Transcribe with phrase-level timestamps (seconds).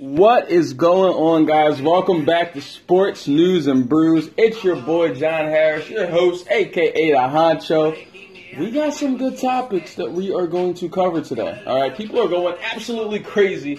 [0.00, 1.82] What is going on, guys?
[1.82, 4.30] Welcome back to Sports News and Brews.
[4.38, 8.58] It's your boy John Harris, your host, aka the Honcho.
[8.58, 11.62] We got some good topics that we are going to cover today.
[11.66, 13.78] All right, people are going absolutely crazy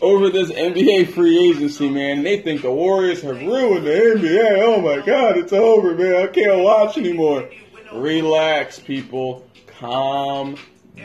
[0.00, 2.22] over this NBA free agency, man.
[2.22, 4.62] They think the Warriors have ruined the NBA.
[4.62, 6.22] Oh my God, it's over, man.
[6.22, 7.50] I can't watch anymore.
[7.92, 9.46] Relax, people.
[9.66, 10.56] Calm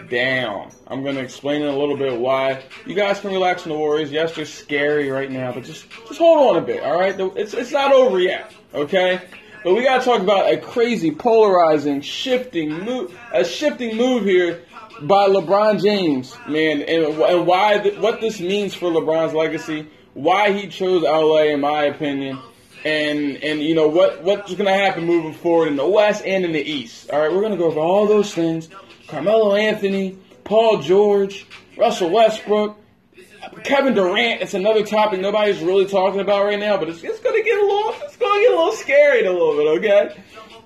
[0.10, 0.72] down.
[0.88, 4.08] I'm going to explain in a little bit why you guys can relax on the.
[4.10, 6.84] Yes, they're scary right now, but just just hold on a bit.
[6.84, 8.54] All right, it's it's not over yet.
[8.74, 9.22] Okay.
[9.64, 14.62] But we got to talk about a crazy, polarizing, shifting move, a shifting move here
[15.02, 20.52] by LeBron James, man, and, and why, th- what this means for LeBron's legacy, why
[20.52, 22.40] he chose LA, in my opinion,
[22.86, 26.46] and and you know what what's going to happen moving forward in the West and
[26.46, 27.10] in the East.
[27.10, 28.70] All right, we're going to go over all those things.
[29.08, 31.46] Carmelo Anthony, Paul George,
[31.78, 32.78] Russell Westbrook,
[33.64, 34.42] Kevin Durant.
[34.42, 37.58] It's another topic nobody's really talking about right now, but it's, it's going to get
[37.58, 39.68] a little it's going to get a little scary in a little bit.
[39.78, 40.24] Okay,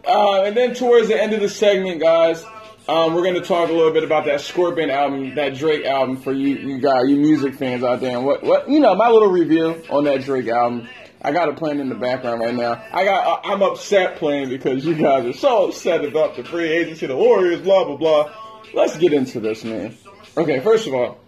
[0.08, 2.44] uh, and then towards the end of the segment, guys.
[2.88, 6.18] Um, we're going to talk a little bit about that Scorpion album, that Drake album
[6.18, 8.18] for you, you guys, you music fans out there.
[8.18, 10.90] And what, what, you know, my little review on that Drake album.
[11.22, 12.82] I got it playing in the background right now.
[12.94, 16.70] I got, uh, I'm upset playing because you guys are so upset about the free
[16.70, 18.34] agency, the Warriors, blah blah blah.
[18.74, 19.98] Let's get into this, man.
[20.38, 21.20] Okay, first of all,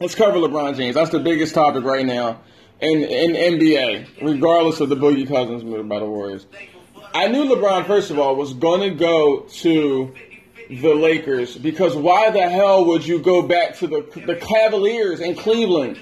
[0.00, 0.96] let's cover LeBron James.
[0.96, 2.40] That's the biggest topic right now
[2.80, 6.46] in in NBA, regardless of the Boogie Cousins move by the Warriors.
[7.14, 10.14] I knew LeBron, first of all, was to go to
[10.70, 15.34] the Lakers because why the hell would you go back to the the Cavaliers in
[15.34, 16.00] Cleveland?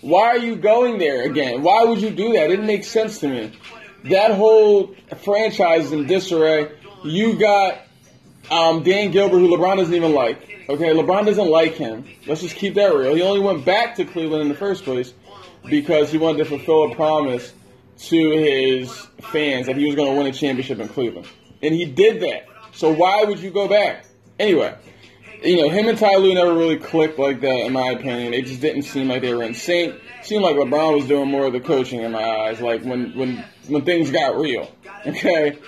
[0.00, 1.62] Why are you going there again?
[1.62, 2.44] Why would you do that?
[2.44, 3.52] It didn't make sense to me.
[4.04, 6.70] That whole franchise is in disarray.
[7.04, 7.80] You got
[8.50, 10.42] um, Dan Gilbert, who LeBron doesn't even like.
[10.68, 12.04] Okay, LeBron doesn't like him.
[12.26, 13.14] Let's just keep that real.
[13.14, 15.12] He only went back to Cleveland in the first place
[15.64, 17.52] because he wanted to fulfill a promise
[17.98, 18.92] to his
[19.32, 21.26] fans that he was going to win a championship in Cleveland.
[21.62, 22.46] And he did that.
[22.72, 24.04] So why would you go back?
[24.38, 24.76] Anyway,
[25.42, 28.34] you know, him and Ty Lue never really clicked like that, in my opinion.
[28.34, 29.94] It just didn't seem like they were in sync.
[30.22, 33.44] Seemed like LeBron was doing more of the coaching in my eyes, like when when
[33.68, 34.70] when things got real.
[35.06, 35.58] Okay.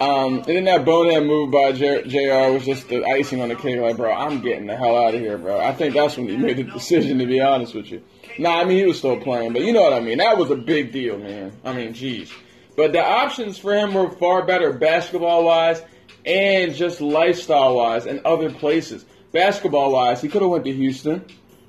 [0.00, 3.78] Um, and then that bonehead move by JR was just the icing on the cake.
[3.78, 5.60] Like, bro, I'm getting the hell out of here, bro.
[5.60, 8.02] I think that's when he made the decision, to be honest with you.
[8.38, 10.18] Nah, I mean, he was still playing, but you know what I mean.
[10.18, 11.52] That was a big deal, man.
[11.64, 12.32] I mean, jeez.
[12.76, 15.80] But the options for him were far better basketball wise
[16.26, 21.26] and just lifestyle wise and other places basketball wise, he could have went to Houston.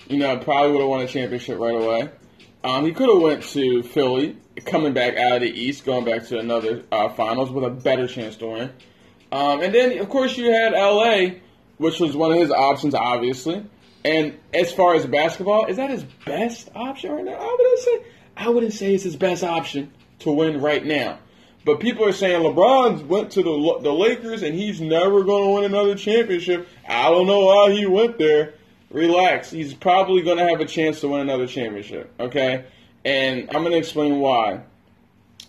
[0.07, 2.09] You know, probably would have won a championship right away.
[2.63, 6.27] Um, he could have went to Philly, coming back out of the East, going back
[6.27, 8.71] to another uh, finals with a better chance to win.
[9.31, 11.39] Um, and then, of course, you had LA,
[11.77, 13.65] which was one of his options, obviously.
[14.05, 17.33] And as far as basketball, is that his best option right now?
[17.33, 18.03] I wouldn't say.
[18.37, 21.19] I wouldn't say it's his best option to win right now.
[21.65, 25.53] But people are saying LeBron went to the the Lakers and he's never going to
[25.55, 26.67] win another championship.
[26.87, 28.53] I don't know why he went there.
[28.91, 29.49] Relax.
[29.49, 32.13] He's probably going to have a chance to win another championship.
[32.19, 32.65] Okay,
[33.03, 34.61] and I'm going to explain why.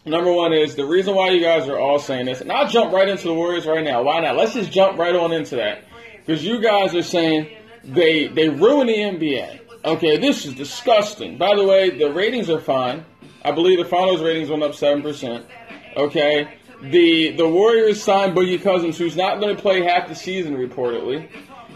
[0.06, 2.93] Number one is the reason why you guys are all saying this, and I'll jump
[2.93, 4.03] right into the Warriors right now.
[4.03, 4.37] Why not?
[4.37, 5.84] Let's just jump right on into that
[6.25, 7.50] because you guys are saying
[7.84, 9.60] they they ruin the NBA.
[9.84, 11.37] Okay, this is disgusting.
[11.37, 13.04] By the way, the ratings are fine.
[13.44, 15.44] I believe the finals ratings went up seven percent.
[15.97, 20.55] Okay, the the Warriors signed Boogie Cousins, who's not going to play half the season
[20.57, 21.29] reportedly,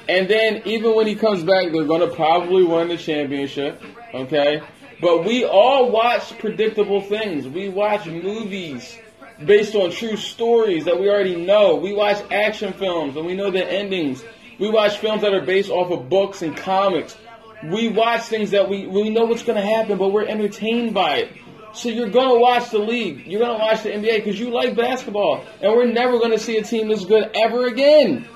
[0.09, 3.83] and then even when he comes back, they're going to probably win the championship.
[4.13, 4.61] Okay,
[5.01, 7.49] but we all watch predictable things.
[7.49, 8.99] We watch movies
[9.45, 11.77] based on true stories that we already know.
[11.77, 14.23] We watch action films and we know the endings.
[14.59, 17.17] We watch films that are based off of books and comics.
[17.65, 21.19] We watch things that we, we know what's going to happen, but we're entertained by
[21.19, 21.33] it.
[21.73, 23.27] So you're gonna watch the league.
[23.27, 26.63] You're gonna watch the NBA because you like basketball, and we're never gonna see a
[26.63, 28.27] team this good ever again.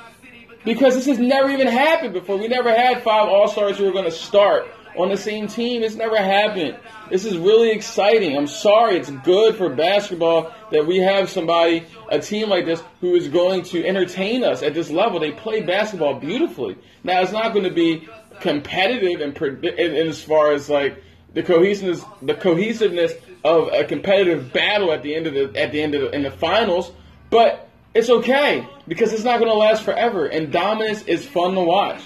[0.65, 2.39] Because this has never even happened before.
[2.39, 5.83] We never had five All Stars who were gonna start on the same team.
[5.83, 6.77] It's never happened.
[7.11, 8.37] This is really exciting.
[8.37, 8.97] I'm sorry.
[8.97, 13.63] It's good for basketball that we have somebody, a team like this, who is going
[13.65, 15.21] to entertain us at this level.
[15.21, 16.77] They play basketball beautifully.
[17.03, 18.09] Now, it's not going to be
[18.41, 21.03] competitive and, and as far as like
[21.35, 23.13] the cohesiveness, the cohesiveness
[23.45, 26.23] of a competitive battle at the end of the at the end of the, in
[26.23, 26.93] the finals,
[27.31, 30.27] but it's okay because it's not going to last forever.
[30.27, 32.03] And dominance is fun to watch.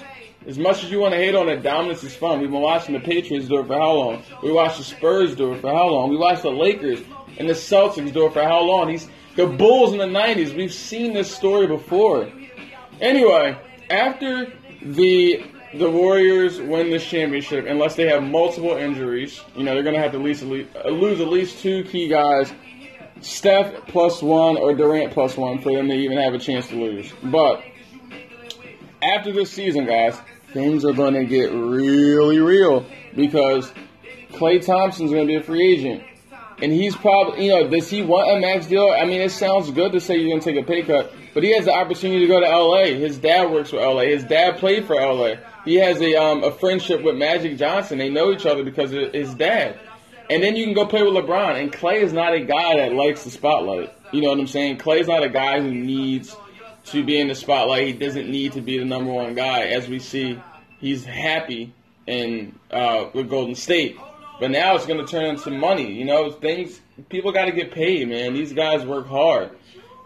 [0.47, 2.41] As much as you want to hate on it, dominance is fun.
[2.41, 4.23] We've been watching the Patriots do it for how long?
[4.43, 6.11] We watched the Spurs do it for how long?
[6.11, 7.01] We watched the Lakers
[7.39, 8.99] and the Celtics do it for how long?
[9.37, 10.57] The Bulls in the '90s.
[10.57, 12.31] We've seen this story before.
[13.01, 13.57] Anyway,
[13.91, 14.53] after
[14.83, 19.95] the the Warriors win this championship, unless they have multiple injuries, you know they're going
[19.95, 22.53] to have to at least, uh, lose at least two key guys,
[23.21, 26.77] Steph plus one or Durant plus one for them to even have a chance to
[26.77, 27.13] lose.
[27.23, 27.63] But
[29.03, 30.17] after this season, guys,
[30.53, 33.73] things are going to get really real because
[34.33, 36.03] Klay Thompson's going to be a free agent.
[36.61, 38.91] And he's probably, you know, does he want a max deal?
[38.91, 41.45] I mean, it sounds good to say you're going to take a pay cut, but
[41.45, 42.87] he has the opportunity to go to LA.
[42.99, 44.07] His dad works for LA.
[44.07, 45.37] His dad played for LA.
[45.65, 47.99] He has a um, a friendship with Magic Johnson.
[47.99, 49.79] They know each other because of his dad.
[50.29, 51.63] And then you can go play with LeBron.
[51.63, 53.95] And Klay is not a guy that likes the spotlight.
[54.13, 54.79] You know what I'm saying?
[54.79, 56.35] Klay's not a guy who needs
[56.87, 57.87] to be in the spotlight.
[57.87, 59.67] He doesn't need to be the number one guy.
[59.67, 60.43] As we see,
[60.81, 61.73] he's happy
[62.09, 63.97] in uh, with Golden State.
[64.41, 65.93] But now it's going to turn into money.
[65.93, 68.35] You know, things people got to get paid, man.
[68.35, 69.57] These guys work hard.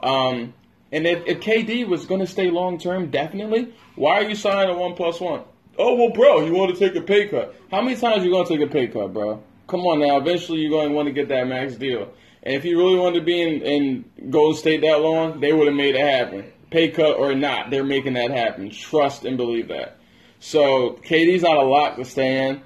[0.03, 0.53] Um,
[0.93, 3.75] and if, if KD was going to stay long term, definitely.
[3.97, 5.43] Why are you signing a one plus one?
[5.79, 7.55] Oh well, bro, you want to take a pay cut?
[7.71, 9.43] How many times are you going to take a pay cut, bro?
[9.69, 10.19] Come on now.
[10.19, 12.13] Eventually, you're going to want to get that max deal.
[12.43, 15.67] And if you really wanted to be in, in Golden State that long, they would
[15.67, 16.53] have made it happen.
[16.71, 18.71] Pay cut or not, they're making that happen.
[18.71, 19.99] Trust and believe that.
[20.41, 22.61] So KD's not a lot to stay in.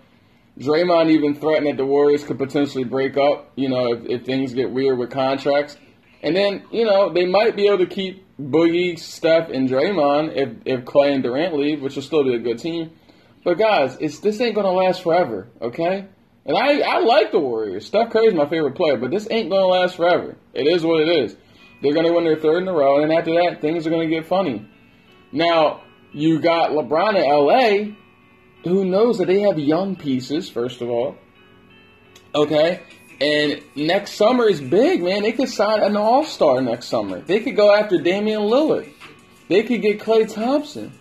[0.58, 4.54] Draymond even threatened that the Warriors could potentially break up, you know, if, if things
[4.54, 5.76] get weird with contracts.
[6.22, 10.48] And then, you know, they might be able to keep Boogie, Steph, and Draymond if,
[10.64, 12.92] if Klay and Durant leave, which will still be a good team.
[13.44, 16.06] But guys, it's this ain't gonna last forever, okay?
[16.44, 17.86] And I, I like the Warriors.
[17.86, 20.36] Steph Curry's my favorite player, but this ain't gonna last forever.
[20.52, 21.36] It is what it is.
[21.82, 24.26] They're gonna win their third in a row, and after that, things are gonna get
[24.26, 24.68] funny.
[25.32, 25.82] Now,
[26.12, 27.94] you got LeBron in LA,
[28.64, 31.16] who knows that they have young pieces, first of all.
[32.34, 32.82] Okay?
[33.20, 35.22] And next summer is big, man.
[35.22, 37.20] They could sign an all star next summer.
[37.20, 38.92] They could go after Damian Lillard.
[39.48, 40.92] They could get Klay Thompson.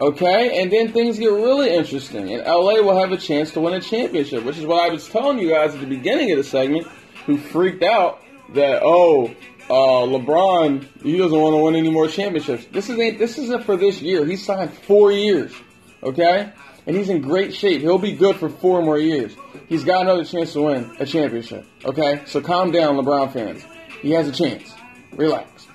[0.00, 0.60] Okay?
[0.60, 2.32] And then things get really interesting.
[2.32, 5.08] And LA will have a chance to win a championship, which is what I was
[5.08, 6.88] telling you guys at the beginning of the segment,
[7.26, 8.20] who freaked out
[8.54, 9.28] that, oh,
[9.70, 12.66] uh, LeBron, he doesn't want to win any more championships.
[12.66, 14.26] This isn't this isn't for this year.
[14.26, 15.54] He signed four years.
[16.02, 16.52] Okay?
[16.86, 17.80] And he's in great shape.
[17.80, 19.34] He'll be good for four more years.
[19.68, 21.66] He's got another chance to win a championship.
[21.84, 23.64] Okay, so calm down, LeBron fans.
[24.02, 24.72] He has a chance.
[25.12, 25.66] Relax.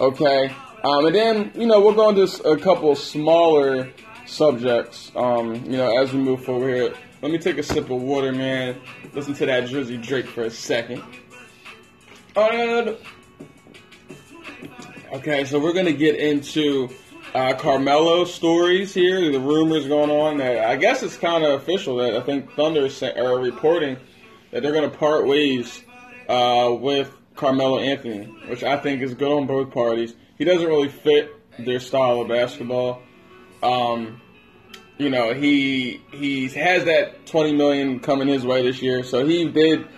[0.00, 3.92] Okay, um, and then you know we'll go into a couple smaller
[4.26, 5.12] subjects.
[5.14, 6.94] Um, you know, as we move forward here.
[7.24, 8.78] Let me take a sip of water, man.
[9.14, 11.02] Listen to that Drizzy Drake for a second.
[12.36, 12.96] Uh,
[15.14, 16.90] okay, so we're gonna get into
[17.34, 21.96] uh, Carmelo stories here, the rumors going on that I guess it's kind of official
[21.96, 23.96] that I think Thunder are reporting
[24.52, 25.82] that they're going to part ways
[26.28, 30.14] uh, with Carmelo Anthony, which I think is good on both parties.
[30.38, 33.02] He doesn't really fit their style of basketball.
[33.62, 34.20] Um,
[34.96, 39.48] you know, he he has that 20 million coming his way this year, so he
[39.48, 39.88] did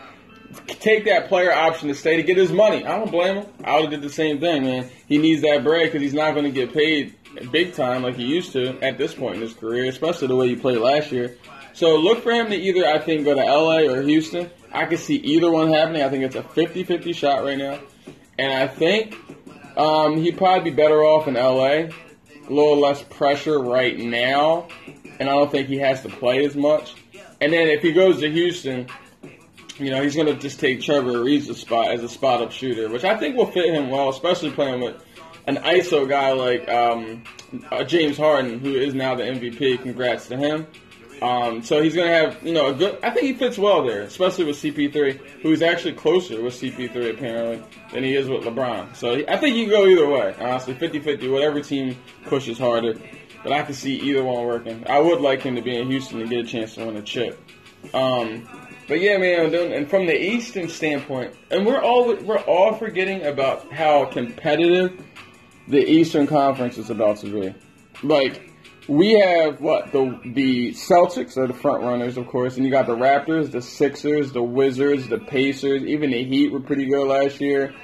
[0.67, 2.83] take that player option to stay to get his money.
[2.83, 3.47] I don't blame him.
[3.63, 4.91] I would have did the same thing, man.
[5.07, 8.25] He needs that bread because he's not going to get paid big time like he
[8.25, 11.37] used to at this point in his career, especially the way he played last year.
[11.73, 14.51] So look for him to either, I think, go to LA or Houston.
[14.73, 16.03] I can see either one happening.
[16.03, 17.79] I think it's a 50 50 shot right now.
[18.39, 19.17] And I think
[19.77, 21.89] um, he'd probably be better off in LA.
[21.89, 21.91] A
[22.49, 24.69] little less pressure right now.
[25.19, 26.95] And I don't think he has to play as much.
[27.41, 28.87] And then if he goes to Houston,
[29.79, 32.89] you know, he's going to just take Trevor Ariza's spot as a spot up shooter,
[32.89, 35.03] which I think will fit him well, especially playing with
[35.47, 37.23] an ISO guy like um,
[37.71, 39.83] uh, James Harden, who is now the MVP.
[39.83, 40.67] Congrats to him.
[41.23, 42.99] Um, so he's going to have, you know, a good.
[43.03, 47.63] I think he fits well there, especially with CP3, who's actually closer with CP3 apparently
[47.93, 48.95] than he is with LeBron.
[48.95, 50.35] So I think you go either way.
[50.39, 52.95] Honestly, 50-50, whatever team pushes harder.
[53.43, 54.85] But I can see either one working.
[54.89, 57.03] I would like him to be in Houston and get a chance to win a
[57.03, 57.41] chip.
[57.95, 58.47] Um,
[58.89, 63.73] but yeah, man, and from the Eastern standpoint, and we're all we're all forgetting about
[63.73, 65.03] how competitive
[65.69, 67.55] the Eastern Conference is about to be.
[68.03, 68.53] Like,
[68.89, 72.87] we have what the the Celtics are the front runners, of course, and you got
[72.87, 77.41] the Raptors, the Sixers, the Wizards, the Pacers, even the Heat were pretty good last
[77.41, 77.75] year.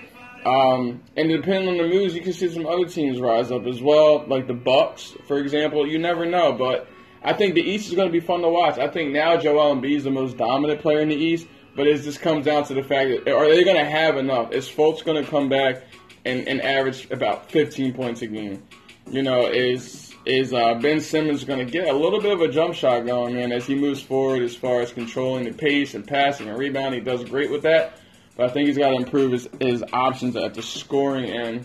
[0.45, 3.81] Um, and depending on the moves, you can see some other teams rise up as
[3.81, 5.87] well, like the Bucks, for example.
[5.87, 6.89] You never know, but
[7.23, 8.79] I think the East is going to be fun to watch.
[8.79, 11.47] I think now Joel Embiid is the most dominant player in the East,
[11.77, 14.53] but it just comes down to the fact that are they going to have enough?
[14.53, 15.85] Is Fultz going to come back?
[16.25, 18.63] And, and average about 15 points a game.
[19.11, 22.49] You know, is is uh, Ben Simmons going to get a little bit of a
[22.49, 26.07] jump shot going, man, as he moves forward as far as controlling the pace and
[26.07, 27.01] passing and rebounding.
[27.01, 27.99] He does great with that,
[28.37, 31.65] but I think he's got to improve his, his options at the scoring end.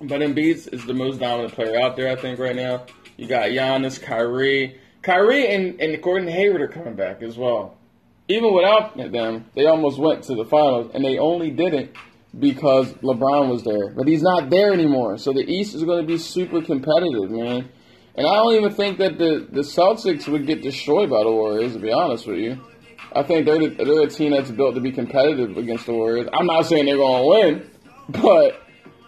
[0.00, 2.84] But Embiid is the most dominant player out there, I think, right now.
[3.16, 4.78] You got Giannis, Kyrie.
[5.02, 7.76] Kyrie and, and Gordon Hayward are coming back as well.
[8.28, 11.94] Even without them, they almost went to the finals, and they only didn't
[12.38, 13.90] because LeBron was there.
[13.90, 15.18] But he's not there anymore.
[15.18, 17.68] So the East is going to be super competitive, man.
[18.16, 21.72] And I don't even think that the, the Celtics would get destroyed by the Warriors,
[21.72, 22.60] to be honest with you.
[23.12, 26.28] I think they're, the, they're a team that's built to be competitive against the Warriors.
[26.32, 27.70] I'm not saying they're going to win,
[28.08, 28.60] but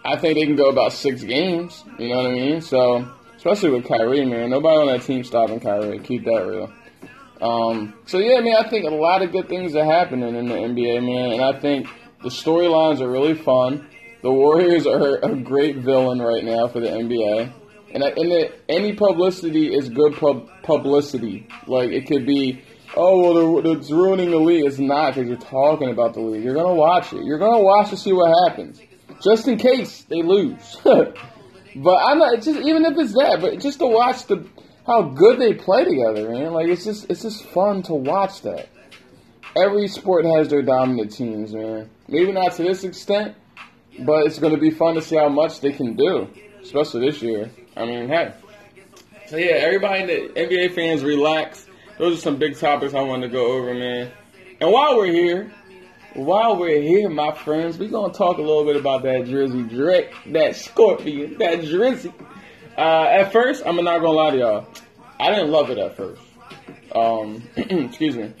[0.03, 1.83] I think they can go about six games.
[1.99, 2.61] You know what I mean?
[2.61, 4.49] So, especially with Kyrie, man.
[4.49, 5.99] Nobody on that team stopping Kyrie.
[5.99, 6.71] Keep that real.
[7.41, 10.55] Um, so, yeah, man, I think a lot of good things are happening in the
[10.55, 11.33] NBA, man.
[11.33, 11.87] And I think
[12.27, 13.87] the storylines are really fun.
[14.21, 17.53] The Warriors are a great villain right now for the NBA.
[17.93, 21.47] And, I, and the, any publicity is good pub, publicity.
[21.67, 22.61] Like, it could be,
[22.97, 24.65] oh, well, it's ruining the league.
[24.65, 26.43] It's not because you're talking about the league.
[26.43, 27.23] You're going to watch it.
[27.23, 28.81] You're going to watch to see what happens.
[29.23, 30.77] Just in case they lose.
[30.83, 34.45] but I'm not, just, even if it's that, but just to watch the
[34.85, 36.51] how good they play together, man.
[36.53, 38.67] Like, it's just, it's just fun to watch that.
[39.55, 41.89] Every sport has their dominant teams, man.
[42.07, 43.35] Maybe not to this extent,
[43.99, 46.29] but it's going to be fun to see how much they can do,
[46.61, 47.51] especially this year.
[47.75, 48.33] I mean, hey.
[49.27, 51.67] So yeah, everybody in the NBA fans, relax.
[51.97, 54.11] Those are some big topics I wanted to go over, man.
[54.61, 55.51] And while we're here,
[56.13, 60.13] while we're here, my friends, we're gonna talk a little bit about that Drizzy Drake,
[60.27, 62.13] that Scorpion, that Drizzy.
[62.77, 64.67] Uh, at first, I'm not gonna lie to y'all,
[65.19, 66.21] I didn't love it at first.
[66.95, 68.33] Um, excuse me.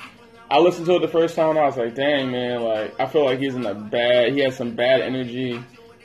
[0.49, 3.05] I listened to it the first time and I was like, dang man, like I
[3.05, 4.33] feel like he's in a bad.
[4.33, 5.63] He has some bad energy.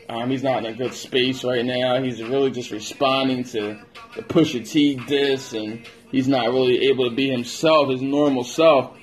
[0.09, 2.03] Um, he's not in a good space right now.
[2.03, 3.81] He's really just responding to
[4.17, 8.97] the Pusha T diss, and he's not really able to be himself, his normal self.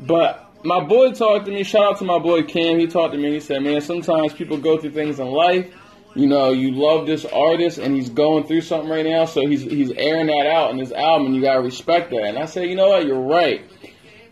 [0.00, 1.62] But my boy talked to me.
[1.62, 2.78] Shout out to my boy Cam.
[2.78, 3.26] He talked to me.
[3.26, 5.72] and He said, "Man, sometimes people go through things in life.
[6.14, 9.24] You know, you love this artist, and he's going through something right now.
[9.24, 12.38] So he's he's airing that out in his album, and you gotta respect that." And
[12.38, 13.06] I said, "You know what?
[13.06, 13.64] You're right."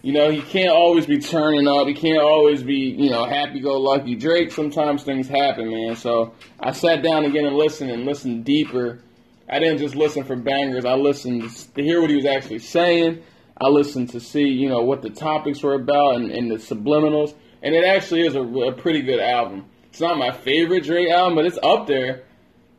[0.03, 1.87] You know, he can't always be turning up.
[1.87, 4.15] He can't always be, you know, happy go lucky.
[4.15, 5.97] Drake, sometimes things happen, man.
[5.97, 9.03] So I sat down again and listened and listened deeper.
[9.49, 10.85] I didn't just listen for bangers.
[10.85, 13.23] I listened to hear what he was actually saying.
[13.61, 17.35] I listened to see, you know, what the topics were about and, and the subliminals.
[17.63, 19.67] And it actually is a, a pretty good album.
[19.91, 22.25] It's not my favorite Drake album, but it's up there.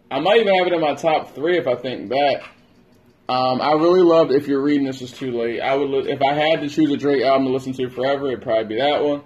[0.09, 2.49] I might even have it in my top three if I think back.
[3.31, 5.61] Um, I really loved If You're Reading This Is Too Late.
[5.61, 8.41] I would if I had to choose a Drake album to listen to forever, it'd
[8.41, 9.23] probably be that one.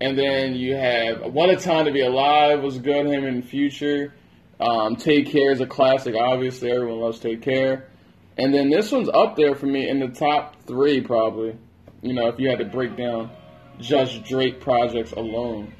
[0.00, 3.04] And then you have What a Time to Be Alive was good.
[3.04, 4.14] Him in Future.
[4.58, 6.14] Um, Take Care is a classic.
[6.14, 7.90] Obviously, everyone loves Take Care.
[8.38, 11.54] And then this one's up there for me in the top three, probably.
[12.00, 13.30] You know, if you had to break down
[13.78, 15.74] just Drake projects alone.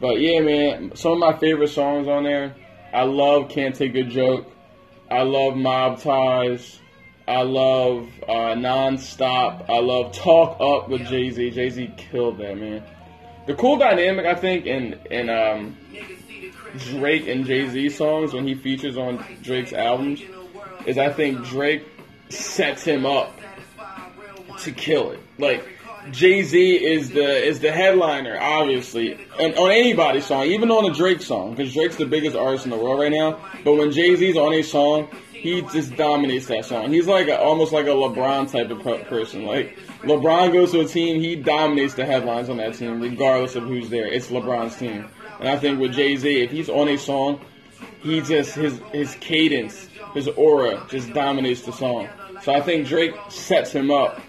[0.00, 2.54] But yeah, man, some of my favorite songs on there.
[2.94, 4.46] I love Can't Take a Joke.
[5.10, 6.78] I love Mob Ties.
[7.28, 9.68] I love uh, Nonstop.
[9.68, 11.50] I love Talk Up with Jay Z.
[11.50, 12.82] Jay Z killed that man.
[13.46, 15.76] The cool dynamic I think in in um,
[16.78, 20.22] Drake and Jay Z songs when he features on Drake's albums
[20.86, 21.84] is I think Drake
[22.30, 23.38] sets him up
[24.60, 25.20] to kill it.
[25.38, 25.66] Like
[26.10, 30.94] Jay Z is the is the headliner, obviously, and on anybody's song, even on a
[30.94, 33.38] Drake song, because Drake's the biggest artist in the world right now.
[33.64, 35.08] But when Jay Z's on a song,
[35.38, 36.92] he just dominates that song.
[36.92, 39.44] He's like a, almost like a LeBron type of person.
[39.44, 43.64] Like LeBron goes to a team, he dominates the headlines on that team, regardless of
[43.64, 44.06] who's there.
[44.06, 45.08] It's LeBron's team.
[45.38, 47.40] And I think with Jay Z, if he's on a song,
[48.00, 52.08] he just his his cadence, his aura just dominates the song.
[52.42, 54.20] So I think Drake sets him up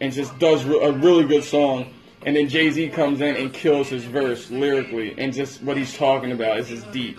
[0.00, 1.92] and just does a really good song.
[2.26, 5.94] And then Jay Z comes in and kills his verse lyrically, and just what he's
[5.94, 7.18] talking about is just deep.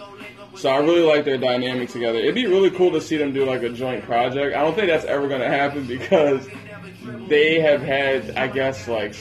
[0.58, 2.18] So I really like their dynamic together.
[2.20, 4.56] It'd be really cool to see them do like a joint project.
[4.56, 6.48] I don't think that's ever going to happen because
[7.28, 9.16] they have had, I guess, like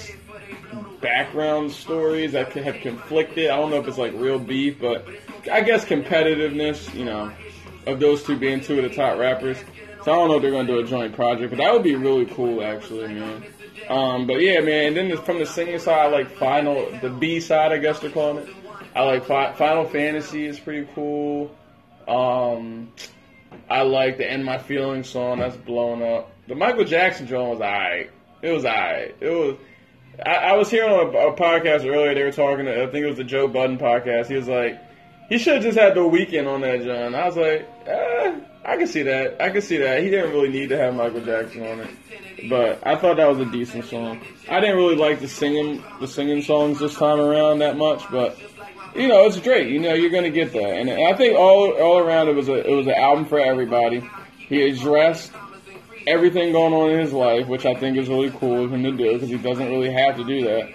[1.01, 3.51] background stories that have conflicted.
[3.51, 5.07] I don't know if it's like real beef, but
[5.51, 7.33] I guess competitiveness, you know,
[7.87, 9.59] of those two being two of the top rappers.
[10.05, 11.83] So I don't know if they're going to do a joint project, but that would
[11.83, 13.45] be really cool, actually, man.
[13.89, 14.97] Um, but yeah, man.
[14.97, 18.47] And then from the singing side, like final, the B side, I guess they're calling
[18.47, 18.49] it.
[18.95, 21.55] I like Final Fantasy is pretty cool.
[22.07, 22.93] Um,
[23.69, 26.31] I like the In My Feelings song that's blown up.
[26.47, 28.11] The Michael Jackson joint was alright.
[28.43, 29.17] It was alright.
[29.21, 29.57] It was.
[30.25, 32.15] I, I was hearing on a, a, podcast earlier.
[32.15, 32.67] They were talking.
[32.67, 34.27] To, I think it was the Joe Budden podcast.
[34.27, 34.79] He was like,
[35.29, 37.15] he should have just had the Weeknd on that joint.
[37.15, 39.41] I was like, eh, I can see that.
[39.41, 40.03] I can see that.
[40.03, 43.41] He didn't really need to have Michael Jackson on it, but I thought that was
[43.41, 44.21] a decent song.
[44.49, 48.39] I didn't really like the singing the singing songs this time around that much, but
[48.95, 49.71] you know, it's great.
[49.71, 52.55] You know, you're gonna get that, and I think all all around it was a
[52.55, 54.09] it was an album for everybody.
[54.39, 55.33] He addressed
[56.07, 58.93] everything going on in his life, which I think is really cool of him to
[58.93, 60.73] do because he doesn't really have to do that.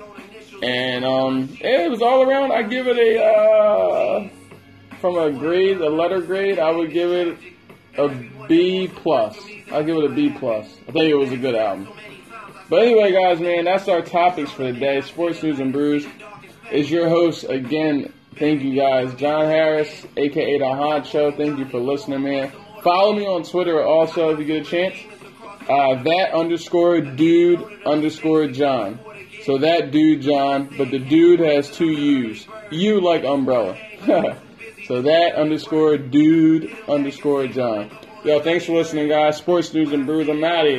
[0.61, 2.51] And um, it was all around.
[2.51, 4.29] I give it a uh,
[4.99, 6.59] from a grade, a letter grade.
[6.59, 7.37] I would give it
[7.97, 8.09] a
[8.47, 9.37] B plus.
[9.71, 10.65] I'll give it a B plus.
[10.87, 11.87] I think it was a good album.
[12.69, 15.01] But anyway, guys, man, that's our topics for the day.
[15.01, 16.05] Sports news and brews.
[16.71, 18.13] Is your host again?
[18.35, 21.35] Thank you guys, John Harris, aka the Honcho.
[21.35, 22.51] Thank you for listening, man.
[22.83, 24.95] Follow me on Twitter also if you get a chance.
[25.67, 28.99] Uh, that underscore dude underscore John.
[29.45, 32.47] So that dude John, but the dude has two U's.
[32.69, 33.75] You like umbrella.
[34.85, 37.89] so that underscore dude underscore John.
[38.23, 39.37] Yo, thanks for listening, guys.
[39.37, 40.29] Sports news and brews.
[40.29, 40.77] I'm out of here.